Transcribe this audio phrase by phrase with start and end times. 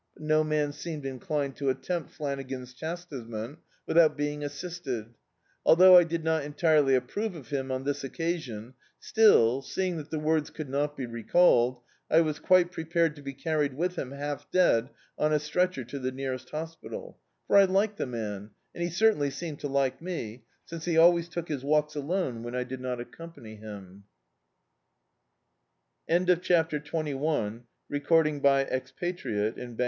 [0.15, 5.13] But no man seemed inclined to attempt Flanagan's chas tisement, without being assisted.
[5.63, 10.17] Althou^ I did not entirely approve of him on this occasion, still, seeing that the
[10.17, 14.49] words could not be recalled, I was quite prepared to be carried with him half
[14.49, 18.89] dead on a stretcher to the nearest hospital; for I liked the' man, and he
[18.89, 22.81] certainly seemed to like me, since he always took his walks alone when J did
[22.81, 24.05] not acccrni pany him.
[26.09, 26.47] Dn.